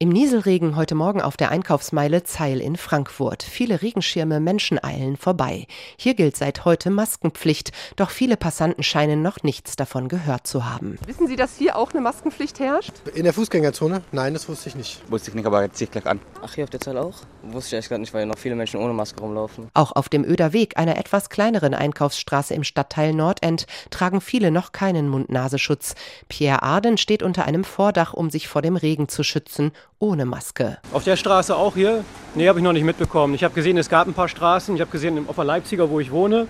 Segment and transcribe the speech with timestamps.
[0.00, 3.44] Im Nieselregen heute Morgen auf der Einkaufsmeile Zeil in Frankfurt.
[3.44, 5.68] Viele Regenschirme, Menschen eilen vorbei.
[5.96, 10.98] Hier gilt seit heute Maskenpflicht, doch viele Passanten scheinen noch nichts davon gehört zu haben.
[11.06, 12.90] Wissen Sie, dass hier auch eine Maskenpflicht herrscht?
[13.14, 14.02] In der Fußgängerzone?
[14.10, 15.00] Nein, das wusste ich nicht.
[15.12, 16.18] Wusste ich nicht, aber jetzt ziehe ich gleich an.
[16.42, 17.14] Ach, hier auf der Zeil auch?
[17.44, 19.68] Wusste ich echt gar nicht, weil noch viele Menschen ohne Maske rumlaufen.
[19.74, 24.72] Auch auf dem Öder Weg, einer etwas kleineren Einkaufsstraße im Stadtteil Nordend, tragen viele noch
[24.72, 25.94] keinen Mund-Nasenschutz.
[26.28, 29.70] Pierre Arden steht unter einem Vordach, um sich vor dem Regen zu schützen
[30.04, 30.76] ohne Maske.
[30.92, 32.04] Auf der Straße auch hier?
[32.34, 33.32] Nee, habe ich noch nicht mitbekommen.
[33.34, 34.74] Ich habe gesehen, es gab ein paar Straßen.
[34.74, 36.46] Ich habe gesehen, auf der Leipziger, wo ich wohne.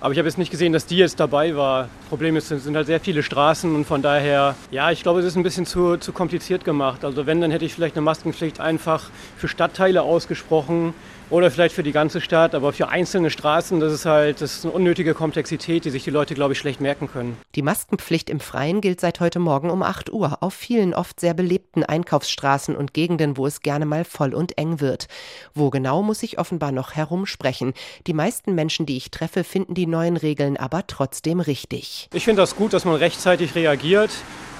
[0.00, 1.88] Aber ich habe jetzt nicht gesehen, dass die jetzt dabei war.
[2.08, 5.26] Problem ist, es sind halt sehr viele Straßen und von daher, ja, ich glaube, es
[5.26, 7.04] ist ein bisschen zu, zu kompliziert gemacht.
[7.04, 10.94] Also wenn, dann hätte ich vielleicht eine Maskenpflicht einfach für Stadtteile ausgesprochen
[11.34, 14.64] oder vielleicht für die ganze Stadt, aber für einzelne Straßen, das ist halt das ist
[14.64, 17.36] eine unnötige Komplexität, die sich die Leute, glaube ich, schlecht merken können.
[17.56, 21.34] Die Maskenpflicht im Freien gilt seit heute Morgen um 8 Uhr auf vielen oft sehr
[21.34, 25.08] belebten Einkaufsstraßen und Gegenden, wo es gerne mal voll und eng wird.
[25.54, 27.74] Wo genau muss ich offenbar noch herumsprechen.
[28.06, 32.08] Die meisten Menschen, die ich treffe, finden die neuen Regeln aber trotzdem richtig.
[32.14, 34.10] Ich finde das gut, dass man rechtzeitig reagiert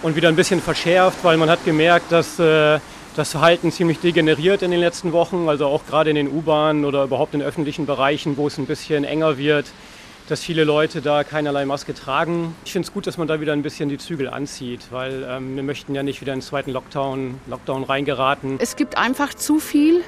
[0.03, 2.81] und wieder ein bisschen verschärft, weil man hat gemerkt, dass äh,
[3.17, 7.05] das Verhalten ziemlich degeneriert in den letzten Wochen, also auch gerade in den U-Bahnen oder
[7.05, 9.67] überhaupt in öffentlichen Bereichen, wo es ein bisschen enger wird
[10.29, 12.55] dass viele Leute da keinerlei Maske tragen.
[12.65, 15.57] Ich finde es gut, dass man da wieder ein bisschen die Zügel anzieht, weil ähm,
[15.57, 18.57] wir möchten ja nicht wieder in den zweiten Lockdown, Lockdown reingeraten.
[18.59, 20.03] Es gibt einfach zu viel,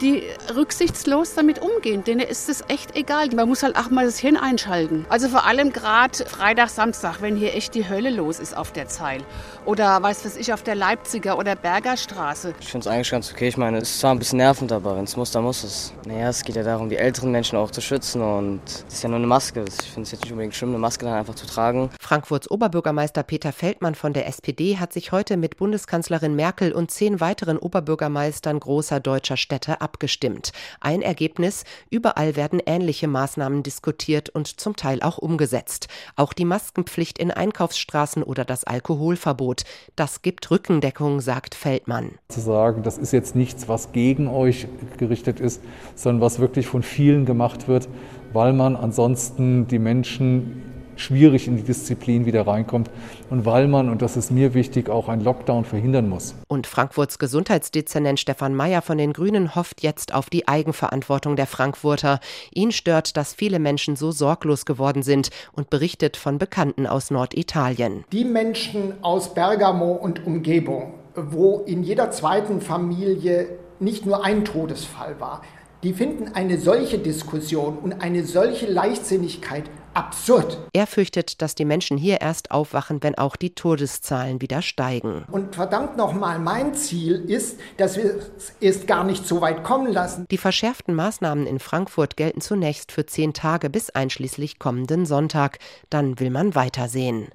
[0.00, 2.02] die rücksichtslos damit umgehen.
[2.02, 3.28] Denen ist es echt egal.
[3.34, 5.06] Man muss halt auch mal das Hirn einschalten.
[5.08, 8.88] Also vor allem gerade Freitag, Samstag, wenn hier echt die Hölle los ist auf der
[8.88, 9.22] Zeil.
[9.66, 12.54] Oder weiß was ich, auf der Leipziger oder Berger Straße.
[12.60, 13.48] Ich finde es eigentlich ganz okay.
[13.48, 15.92] Ich meine, es ist zwar ein bisschen nervend, aber wenn es muss, dann muss es.
[16.06, 19.08] Naja, es geht ja darum, die älteren Menschen auch zu schützen und es ist ja
[19.08, 19.59] nur eine Maske.
[19.60, 19.84] Maske.
[19.84, 21.90] Ich finde es jetzt nicht unbedingt schlimm, eine Maske dann einfach zu tragen.
[22.00, 27.20] Frankfurts Oberbürgermeister Peter Feldmann von der SPD hat sich heute mit Bundeskanzlerin Merkel und zehn
[27.20, 30.52] weiteren Oberbürgermeistern großer deutscher Städte abgestimmt.
[30.80, 35.88] Ein Ergebnis, überall werden ähnliche Maßnahmen diskutiert und zum Teil auch umgesetzt.
[36.16, 39.64] Auch die Maskenpflicht in Einkaufsstraßen oder das Alkoholverbot.
[39.96, 42.12] Das gibt Rückendeckung, sagt Feldmann.
[42.28, 44.66] Zu sagen, das ist jetzt nichts, was gegen euch
[44.98, 45.62] gerichtet ist,
[45.94, 47.88] sondern was wirklich von vielen gemacht wird,
[48.32, 50.62] weil man ansonsten die Menschen
[51.00, 52.90] schwierig in die Disziplin wieder reinkommt
[53.30, 56.34] und weil man, und das ist mir wichtig, auch einen Lockdown verhindern muss.
[56.48, 62.20] Und Frankfurts Gesundheitsdezernent Stefan Mayer von den Grünen hofft jetzt auf die Eigenverantwortung der Frankfurter.
[62.52, 68.04] Ihn stört, dass viele Menschen so sorglos geworden sind und berichtet von Bekannten aus Norditalien.
[68.12, 75.18] Die Menschen aus Bergamo und Umgebung, wo in jeder zweiten Familie nicht nur ein Todesfall
[75.18, 75.40] war,
[75.82, 79.64] die finden eine solche Diskussion und eine solche Leichtsinnigkeit
[79.94, 80.58] absurd.
[80.72, 85.24] Er fürchtet, dass die Menschen hier erst aufwachen, wenn auch die Todeszahlen wieder steigen.
[85.30, 89.92] Und verdammt nochmal, mein Ziel ist, dass wir es erst gar nicht so weit kommen
[89.92, 90.26] lassen.
[90.30, 95.58] Die verschärften Maßnahmen in Frankfurt gelten zunächst für zehn Tage bis einschließlich kommenden Sonntag.
[95.88, 97.28] Dann will man weitersehen.